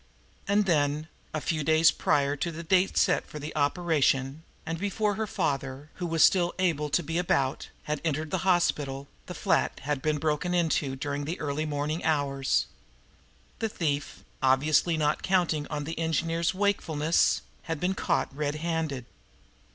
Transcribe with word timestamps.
And 0.47 0.65
then, 0.65 1.09
a 1.31 1.39
few 1.39 1.63
days 1.63 1.91
prior 1.91 2.35
to 2.35 2.51
the 2.51 2.63
date 2.63 2.97
set 2.97 3.27
for 3.27 3.37
the 3.37 3.55
operation 3.55 4.41
and 4.65 4.79
before 4.79 5.13
her 5.13 5.27
father, 5.27 5.91
who 5.97 6.07
was 6.07 6.23
still 6.23 6.55
able 6.57 6.89
to 6.89 7.03
be 7.03 7.19
about, 7.19 7.69
had 7.83 8.01
entered 8.03 8.31
the 8.31 8.39
hospital, 8.39 9.07
the 9.27 9.35
flat 9.35 9.81
had 9.83 10.01
been 10.01 10.17
broken 10.17 10.55
into 10.55 10.95
during 10.95 11.25
the 11.25 11.39
early 11.39 11.67
morning 11.67 12.03
hours. 12.03 12.65
The 13.59 13.69
thief, 13.69 14.23
obviously 14.41 14.97
not 14.97 15.21
counting 15.21 15.67
on 15.67 15.83
the 15.83 15.99
engineer's 15.99 16.51
wakefulness, 16.55 17.43
had 17.69 17.79
been 17.79 17.93
caught 17.93 18.35
red 18.35 18.55
handed. 18.55 19.05